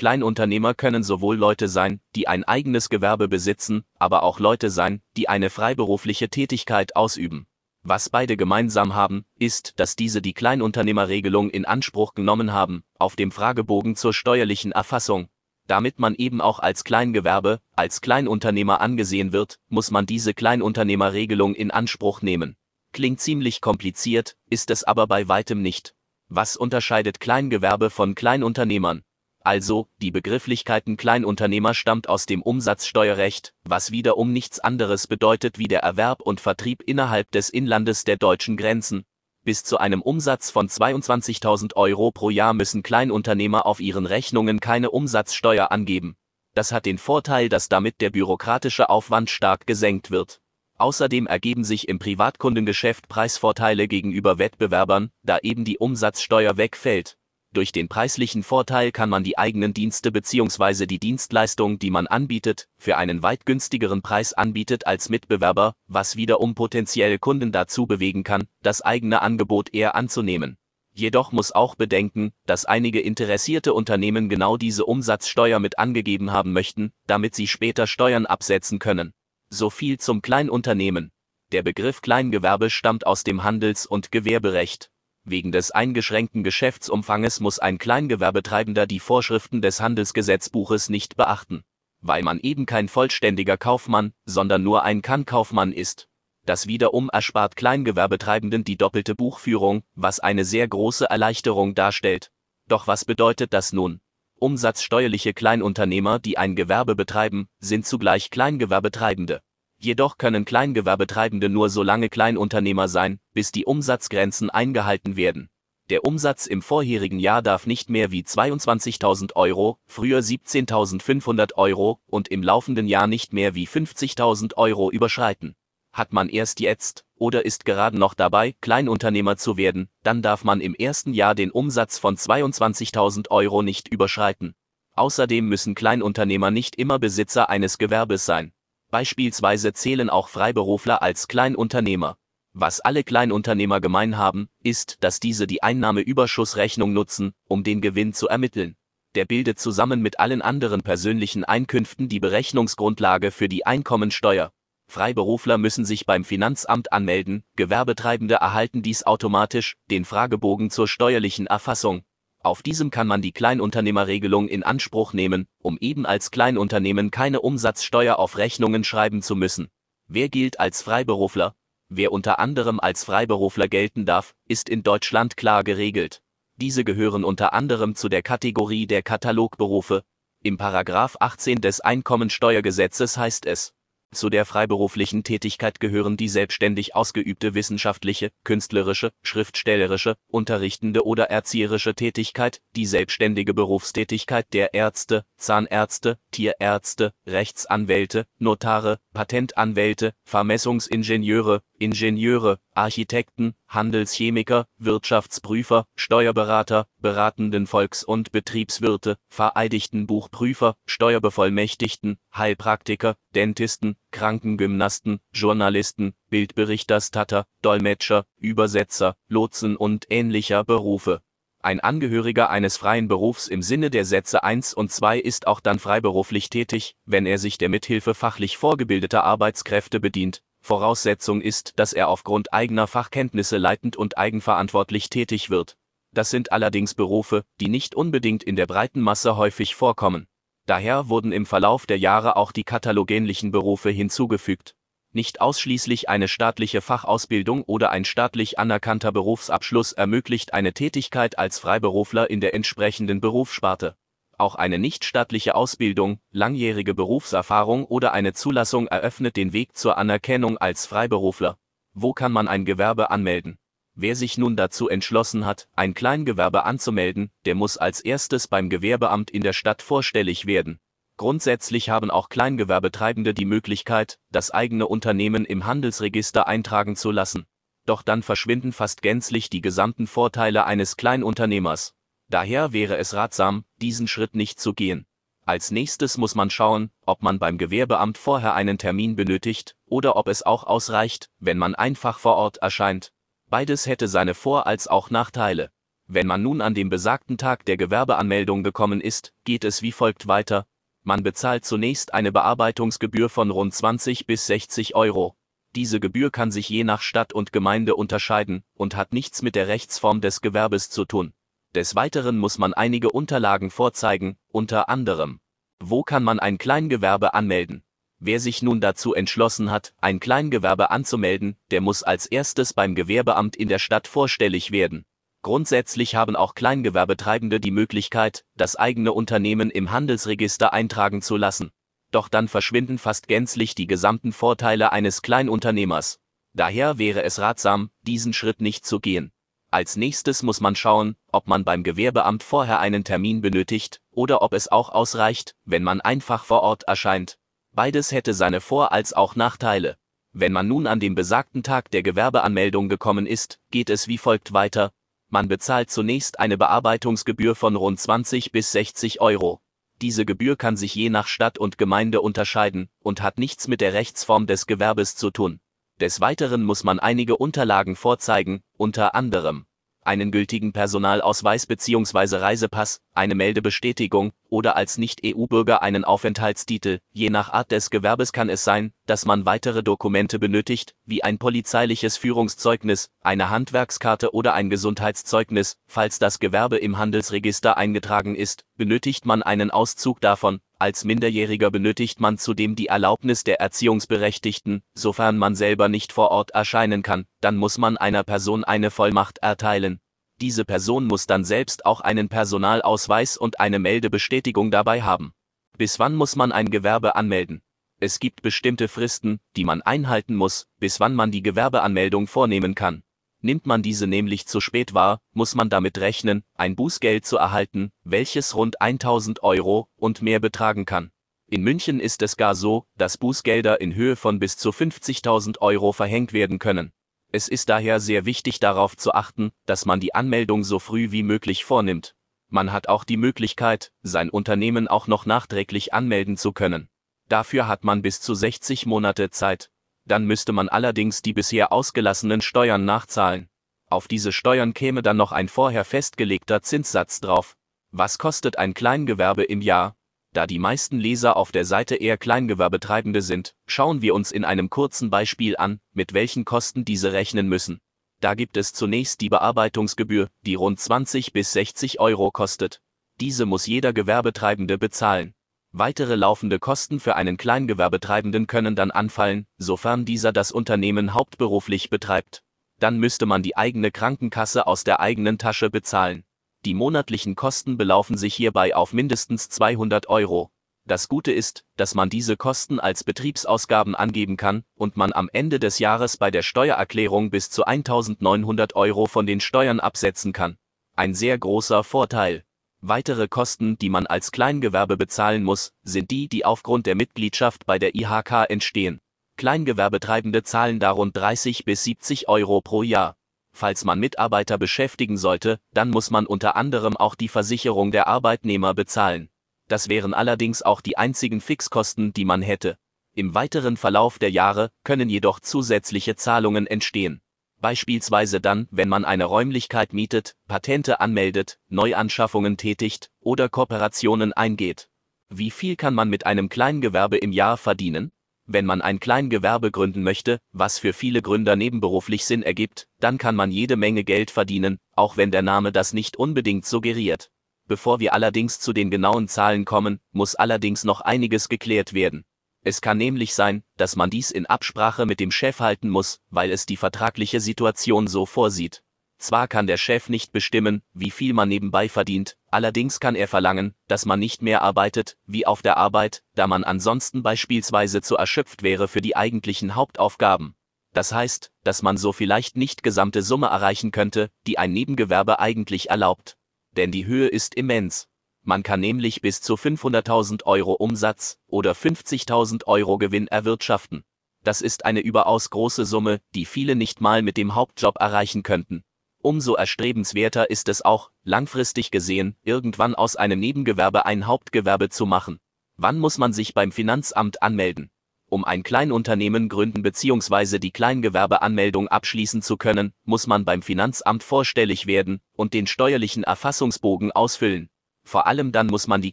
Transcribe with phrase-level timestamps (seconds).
[0.00, 5.28] Kleinunternehmer können sowohl Leute sein, die ein eigenes Gewerbe besitzen, aber auch Leute sein, die
[5.28, 7.46] eine freiberufliche Tätigkeit ausüben.
[7.82, 13.30] Was beide gemeinsam haben, ist, dass diese die Kleinunternehmerregelung in Anspruch genommen haben, auf dem
[13.30, 15.28] Fragebogen zur steuerlichen Erfassung.
[15.66, 21.70] Damit man eben auch als Kleingewerbe, als Kleinunternehmer angesehen wird, muss man diese Kleinunternehmerregelung in
[21.70, 22.56] Anspruch nehmen.
[22.92, 25.94] Klingt ziemlich kompliziert, ist es aber bei weitem nicht.
[26.30, 29.02] Was unterscheidet Kleingewerbe von Kleinunternehmern?
[29.42, 35.80] Also, die Begrifflichkeiten Kleinunternehmer stammt aus dem Umsatzsteuerrecht, was wiederum nichts anderes bedeutet wie der
[35.80, 39.04] Erwerb und Vertrieb innerhalb des Inlandes der deutschen Grenzen.
[39.42, 44.90] Bis zu einem Umsatz von 22.000 Euro pro Jahr müssen Kleinunternehmer auf ihren Rechnungen keine
[44.90, 46.16] Umsatzsteuer angeben.
[46.54, 50.42] Das hat den Vorteil, dass damit der bürokratische Aufwand stark gesenkt wird.
[50.76, 57.16] Außerdem ergeben sich im Privatkundengeschäft Preisvorteile gegenüber Wettbewerbern, da eben die Umsatzsteuer wegfällt.
[57.52, 60.86] Durch den preislichen Vorteil kann man die eigenen Dienste bzw.
[60.86, 66.54] die Dienstleistung, die man anbietet, für einen weit günstigeren Preis anbietet als Mitbewerber, was wiederum
[66.54, 70.58] potenzielle Kunden dazu bewegen kann, das eigene Angebot eher anzunehmen.
[70.92, 76.92] Jedoch muss auch bedenken, dass einige interessierte Unternehmen genau diese Umsatzsteuer mit angegeben haben möchten,
[77.08, 79.12] damit sie später Steuern absetzen können.
[79.48, 81.10] So viel zum Kleinunternehmen.
[81.50, 84.92] Der Begriff Kleingewerbe stammt aus dem Handels- und Gewerberecht.
[85.24, 91.62] Wegen des eingeschränkten Geschäftsumfanges muss ein Kleingewerbetreibender die Vorschriften des Handelsgesetzbuches nicht beachten,
[92.00, 96.08] weil man eben kein vollständiger Kaufmann, sondern nur ein Kann-Kaufmann ist.
[96.46, 102.30] Das wiederum erspart Kleingewerbetreibenden die doppelte Buchführung, was eine sehr große Erleichterung darstellt.
[102.66, 104.00] Doch was bedeutet das nun?
[104.36, 109.42] Umsatzsteuerliche Kleinunternehmer, die ein Gewerbe betreiben, sind zugleich Kleingewerbetreibende.
[109.82, 115.48] Jedoch können Kleingewerbetreibende nur so lange Kleinunternehmer sein, bis die Umsatzgrenzen eingehalten werden.
[115.88, 122.28] Der Umsatz im vorherigen Jahr darf nicht mehr wie 22.000 Euro, früher 17.500 Euro und
[122.28, 125.56] im laufenden Jahr nicht mehr wie 50.000 Euro überschreiten.
[125.94, 130.60] Hat man erst jetzt oder ist gerade noch dabei, Kleinunternehmer zu werden, dann darf man
[130.60, 134.54] im ersten Jahr den Umsatz von 22.000 Euro nicht überschreiten.
[134.94, 138.52] Außerdem müssen Kleinunternehmer nicht immer Besitzer eines Gewerbes sein.
[138.90, 142.16] Beispielsweise zählen auch Freiberufler als Kleinunternehmer.
[142.52, 148.26] Was alle Kleinunternehmer gemein haben, ist, dass diese die Einnahmeüberschussrechnung nutzen, um den Gewinn zu
[148.26, 148.76] ermitteln.
[149.14, 154.52] Der bildet zusammen mit allen anderen persönlichen Einkünften die Berechnungsgrundlage für die Einkommensteuer.
[154.88, 162.02] Freiberufler müssen sich beim Finanzamt anmelden, Gewerbetreibende erhalten dies automatisch, den Fragebogen zur steuerlichen Erfassung.
[162.42, 168.18] Auf diesem kann man die Kleinunternehmerregelung in Anspruch nehmen, um eben als Kleinunternehmen keine Umsatzsteuer
[168.18, 169.68] auf Rechnungen schreiben zu müssen.
[170.08, 171.54] Wer gilt als Freiberufler?
[171.90, 176.22] Wer unter anderem als Freiberufler gelten darf, ist in Deutschland klar geregelt.
[176.56, 180.02] Diese gehören unter anderem zu der Kategorie der Katalogberufe.
[180.42, 183.74] Im Paragraph 18 des Einkommensteuergesetzes heißt es,
[184.12, 192.60] zu der freiberuflichen Tätigkeit gehören die selbstständig ausgeübte wissenschaftliche, künstlerische, schriftstellerische, unterrichtende oder erzieherische Tätigkeit,
[192.76, 205.86] die selbstständige Berufstätigkeit der Ärzte, Zahnärzte, Tierärzte, Rechtsanwälte, Notare, Patentanwälte, Vermessungsingenieure, Ingenieure, Architekten, Handelschemiker, Wirtschaftsprüfer,
[205.96, 219.16] Steuerberater, beratenden Volks- und Betriebswirte, vereidigten Buchprüfer, Steuerbevollmächtigten, Heilpraktiker, Dentisten, Krankengymnasten, Journalisten, Bildberichterstatter, Dolmetscher, Übersetzer,
[219.28, 221.22] Lotsen und ähnlicher Berufe.
[221.62, 225.78] Ein Angehöriger eines freien Berufs im Sinne der Sätze 1 und 2 ist auch dann
[225.78, 230.42] freiberuflich tätig, wenn er sich der Mithilfe fachlich vorgebildeter Arbeitskräfte bedient.
[230.60, 235.76] Voraussetzung ist, dass er aufgrund eigener Fachkenntnisse leitend und eigenverantwortlich tätig wird.
[236.12, 240.26] Das sind allerdings Berufe, die nicht unbedingt in der breiten Masse häufig vorkommen.
[240.66, 244.74] Daher wurden im Verlauf der Jahre auch die katalogähnlichen Berufe hinzugefügt.
[245.12, 252.30] Nicht ausschließlich eine staatliche Fachausbildung oder ein staatlich anerkannter Berufsabschluss ermöglicht eine Tätigkeit als Freiberufler
[252.30, 253.96] in der entsprechenden Berufssparte.
[254.40, 260.86] Auch eine nichtstaatliche Ausbildung, langjährige Berufserfahrung oder eine Zulassung eröffnet den Weg zur Anerkennung als
[260.86, 261.58] Freiberufler.
[261.92, 263.58] Wo kann man ein Gewerbe anmelden?
[263.94, 269.30] Wer sich nun dazu entschlossen hat, ein Kleingewerbe anzumelden, der muss als erstes beim Gewerbeamt
[269.30, 270.78] in der Stadt vorstellig werden.
[271.18, 277.44] Grundsätzlich haben auch Kleingewerbetreibende die Möglichkeit, das eigene Unternehmen im Handelsregister eintragen zu lassen.
[277.84, 281.92] Doch dann verschwinden fast gänzlich die gesamten Vorteile eines Kleinunternehmers.
[282.30, 285.04] Daher wäre es ratsam, diesen Schritt nicht zu gehen.
[285.46, 290.28] Als nächstes muss man schauen, ob man beim Gewerbeamt vorher einen Termin benötigt oder ob
[290.28, 293.12] es auch ausreicht, wenn man einfach vor Ort erscheint.
[293.48, 295.72] Beides hätte seine Vor- als auch Nachteile.
[296.06, 300.28] Wenn man nun an dem besagten Tag der Gewerbeanmeldung gekommen ist, geht es wie folgt
[300.28, 300.66] weiter.
[301.02, 305.34] Man bezahlt zunächst eine Bearbeitungsgebühr von rund 20 bis 60 Euro.
[305.74, 309.66] Diese Gebühr kann sich je nach Stadt und Gemeinde unterscheiden und hat nichts mit der
[309.66, 311.32] Rechtsform des Gewerbes zu tun.
[311.74, 315.38] Des Weiteren muss man einige Unterlagen vorzeigen, unter anderem.
[315.78, 317.84] Wo kann man ein Kleingewerbe anmelden?
[318.18, 323.54] Wer sich nun dazu entschlossen hat, ein Kleingewerbe anzumelden, der muss als erstes beim Gewerbeamt
[323.54, 325.06] in der Stadt vorstellig werden.
[325.42, 331.70] Grundsätzlich haben auch Kleingewerbetreibende die Möglichkeit, das eigene Unternehmen im Handelsregister eintragen zu lassen.
[332.10, 336.18] Doch dann verschwinden fast gänzlich die gesamten Vorteile eines Kleinunternehmers.
[336.52, 339.32] Daher wäre es ratsam, diesen Schritt nicht zu gehen.
[339.72, 344.52] Als nächstes muss man schauen, ob man beim Gewerbeamt vorher einen Termin benötigt oder ob
[344.52, 347.38] es auch ausreicht, wenn man einfach vor Ort erscheint.
[347.70, 349.96] Beides hätte seine Vor- als auch Nachteile.
[350.32, 354.52] Wenn man nun an dem besagten Tag der Gewerbeanmeldung gekommen ist, geht es wie folgt
[354.52, 354.90] weiter.
[355.28, 359.60] Man bezahlt zunächst eine Bearbeitungsgebühr von rund 20 bis 60 Euro.
[360.02, 363.92] Diese Gebühr kann sich je nach Stadt und Gemeinde unterscheiden und hat nichts mit der
[363.92, 365.60] Rechtsform des Gewerbes zu tun.
[366.00, 369.66] Des Weiteren muss man einige Unterlagen vorzeigen, unter anderem
[370.02, 372.36] einen gültigen Personalausweis bzw.
[372.36, 377.00] Reisepass, eine Meldebestätigung oder als Nicht-EU-Bürger einen Aufenthaltstitel.
[377.12, 381.38] Je nach Art des Gewerbes kann es sein, dass man weitere Dokumente benötigt, wie ein
[381.38, 385.76] polizeiliches Führungszeugnis, eine Handwerkskarte oder ein Gesundheitszeugnis.
[385.86, 390.60] Falls das Gewerbe im Handelsregister eingetragen ist, benötigt man einen Auszug davon.
[390.78, 396.52] Als Minderjähriger benötigt man zudem die Erlaubnis der Erziehungsberechtigten, sofern man selber nicht vor Ort
[396.52, 400.00] erscheinen kann, dann muss man einer Person eine Vollmacht erteilen.
[400.40, 405.34] Diese Person muss dann selbst auch einen Personalausweis und eine Meldebestätigung dabei haben.
[405.76, 407.62] Bis wann muss man ein Gewerbe anmelden?
[407.98, 413.02] Es gibt bestimmte Fristen, die man einhalten muss, bis wann man die Gewerbeanmeldung vornehmen kann.
[413.42, 417.90] Nimmt man diese nämlich zu spät wahr, muss man damit rechnen, ein Bußgeld zu erhalten,
[418.04, 421.10] welches rund 1000 Euro und mehr betragen kann.
[421.46, 425.92] In München ist es gar so, dass Bußgelder in Höhe von bis zu 50.000 Euro
[425.92, 426.92] verhängt werden können.
[427.32, 431.22] Es ist daher sehr wichtig darauf zu achten, dass man die Anmeldung so früh wie
[431.22, 432.14] möglich vornimmt.
[432.48, 436.88] Man hat auch die Möglichkeit, sein Unternehmen auch noch nachträglich anmelden zu können.
[437.28, 439.70] Dafür hat man bis zu 60 Monate Zeit
[440.10, 443.48] dann müsste man allerdings die bisher ausgelassenen Steuern nachzahlen.
[443.88, 447.56] Auf diese Steuern käme dann noch ein vorher festgelegter Zinssatz drauf.
[447.92, 449.96] Was kostet ein Kleingewerbe im Jahr?
[450.32, 454.70] Da die meisten Leser auf der Seite eher Kleingewerbetreibende sind, schauen wir uns in einem
[454.70, 457.80] kurzen Beispiel an, mit welchen Kosten diese rechnen müssen.
[458.20, 462.80] Da gibt es zunächst die Bearbeitungsgebühr, die rund 20 bis 60 Euro kostet.
[463.18, 465.34] Diese muss jeder Gewerbetreibende bezahlen.
[465.72, 472.42] Weitere laufende Kosten für einen Kleingewerbetreibenden können dann anfallen, sofern dieser das Unternehmen hauptberuflich betreibt.
[472.78, 476.24] Dann müsste man die eigene Krankenkasse aus der eigenen Tasche bezahlen.
[476.66, 480.50] Die monatlichen Kosten belaufen sich hierbei auf mindestens 200 Euro.
[480.86, 485.58] Das Gute ist, dass man diese Kosten als Betriebsausgaben angeben kann und man am Ende
[485.58, 490.58] des Jahres bei der Steuererklärung bis zu 1900 Euro von den Steuern absetzen kann.
[490.96, 492.44] Ein sehr großer Vorteil.
[492.82, 497.78] Weitere Kosten, die man als Kleingewerbe bezahlen muss, sind die, die aufgrund der Mitgliedschaft bei
[497.78, 499.00] der IHK entstehen.
[499.36, 503.16] Kleingewerbetreibende zahlen da rund 30 bis 70 Euro pro Jahr.
[503.52, 508.74] Falls man Mitarbeiter beschäftigen sollte, dann muss man unter anderem auch die Versicherung der Arbeitnehmer
[508.74, 509.28] bezahlen.
[509.68, 512.76] Das wären allerdings auch die einzigen Fixkosten, die man hätte.
[513.14, 517.20] Im weiteren Verlauf der Jahre können jedoch zusätzliche Zahlungen entstehen
[517.60, 524.88] beispielsweise dann, wenn man eine Räumlichkeit mietet, Patente anmeldet, Neuanschaffungen tätigt oder Kooperationen eingeht.
[525.28, 528.10] Wie viel kann man mit einem Kleingewerbe im Jahr verdienen?
[528.52, 533.36] Wenn man ein Kleingewerbe gründen möchte, was für viele Gründer nebenberuflich Sinn ergibt, dann kann
[533.36, 537.30] man jede Menge Geld verdienen, auch wenn der Name das nicht unbedingt suggeriert.
[537.68, 542.24] Bevor wir allerdings zu den genauen Zahlen kommen, muss allerdings noch einiges geklärt werden.
[542.64, 546.50] Es kann nämlich sein, dass man dies in Absprache mit dem Chef halten muss, weil
[546.50, 548.82] es die vertragliche Situation so vorsieht.
[549.20, 553.74] Zwar kann der Chef nicht bestimmen, wie viel man nebenbei verdient, allerdings kann er verlangen,
[553.86, 558.62] dass man nicht mehr arbeitet, wie auf der Arbeit, da man ansonsten beispielsweise zu erschöpft
[558.62, 560.54] wäre für die eigentlichen Hauptaufgaben.
[560.94, 565.90] Das heißt, dass man so vielleicht nicht gesamte Summe erreichen könnte, die ein Nebengewerbe eigentlich
[565.90, 566.38] erlaubt.
[566.78, 568.08] Denn die Höhe ist immens.
[568.42, 574.02] Man kann nämlich bis zu 500.000 Euro Umsatz oder 50.000 Euro Gewinn erwirtschaften.
[574.42, 578.82] Das ist eine überaus große Summe, die viele nicht mal mit dem Hauptjob erreichen könnten.
[579.22, 585.38] Umso erstrebenswerter ist es auch, langfristig gesehen, irgendwann aus einem Nebengewerbe ein Hauptgewerbe zu machen.
[585.76, 587.90] Wann muss man sich beim Finanzamt anmelden?
[588.30, 590.58] Um ein Kleinunternehmen gründen bzw.
[590.58, 597.12] die Kleingewerbeanmeldung abschließen zu können, muss man beim Finanzamt vorstellig werden und den steuerlichen Erfassungsbogen
[597.12, 597.68] ausfüllen.
[598.04, 599.12] Vor allem dann muss man die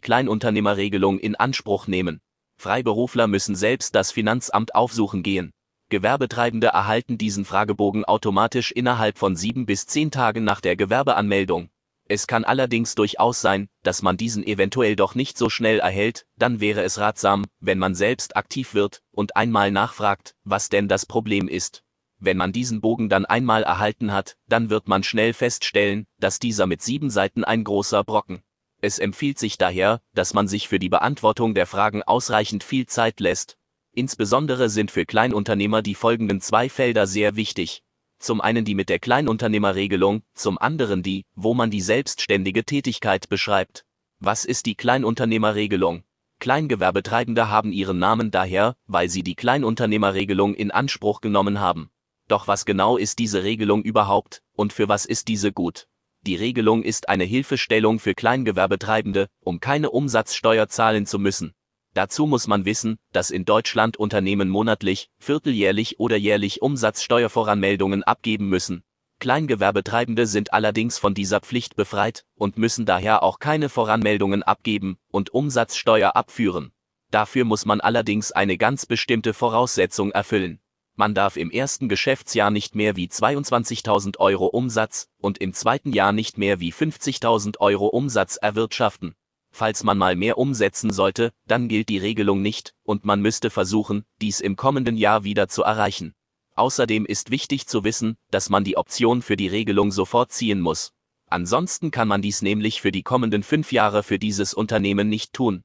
[0.00, 2.22] Kleinunternehmerregelung in Anspruch nehmen.
[2.56, 5.52] Freiberufler müssen selbst das Finanzamt aufsuchen gehen.
[5.90, 11.70] Gewerbetreibende erhalten diesen Fragebogen automatisch innerhalb von sieben bis zehn Tagen nach der Gewerbeanmeldung.
[12.10, 16.60] Es kann allerdings durchaus sein, dass man diesen eventuell doch nicht so schnell erhält, dann
[16.60, 21.48] wäre es ratsam, wenn man selbst aktiv wird und einmal nachfragt, was denn das Problem
[21.48, 21.84] ist.
[22.18, 26.66] Wenn man diesen Bogen dann einmal erhalten hat, dann wird man schnell feststellen, dass dieser
[26.66, 28.42] mit sieben Seiten ein großer Brocken.
[28.80, 33.20] Es empfiehlt sich daher, dass man sich für die Beantwortung der Fragen ausreichend viel Zeit
[33.20, 33.58] lässt,
[33.98, 37.82] Insbesondere sind für Kleinunternehmer die folgenden zwei Felder sehr wichtig.
[38.20, 43.84] Zum einen die mit der Kleinunternehmerregelung, zum anderen die, wo man die selbstständige Tätigkeit beschreibt.
[44.20, 46.04] Was ist die Kleinunternehmerregelung?
[46.38, 51.90] Kleingewerbetreibende haben ihren Namen daher, weil sie die Kleinunternehmerregelung in Anspruch genommen haben.
[52.28, 55.88] Doch was genau ist diese Regelung überhaupt und für was ist diese gut?
[56.22, 61.52] Die Regelung ist eine Hilfestellung für Kleingewerbetreibende, um keine Umsatzsteuer zahlen zu müssen.
[61.98, 68.84] Dazu muss man wissen, dass in Deutschland Unternehmen monatlich, vierteljährlich oder jährlich Umsatzsteuervoranmeldungen abgeben müssen.
[69.18, 75.34] Kleingewerbetreibende sind allerdings von dieser Pflicht befreit und müssen daher auch keine Voranmeldungen abgeben und
[75.34, 76.70] Umsatzsteuer abführen.
[77.10, 80.60] Dafür muss man allerdings eine ganz bestimmte Voraussetzung erfüllen.
[80.94, 86.12] Man darf im ersten Geschäftsjahr nicht mehr wie 22.000 Euro Umsatz und im zweiten Jahr
[86.12, 89.16] nicht mehr wie 50.000 Euro Umsatz erwirtschaften.
[89.58, 94.04] Falls man mal mehr umsetzen sollte, dann gilt die Regelung nicht, und man müsste versuchen,
[94.20, 96.14] dies im kommenden Jahr wieder zu erreichen.
[96.54, 100.92] Außerdem ist wichtig zu wissen, dass man die Option für die Regelung sofort ziehen muss.
[101.26, 105.64] Ansonsten kann man dies nämlich für die kommenden fünf Jahre für dieses Unternehmen nicht tun.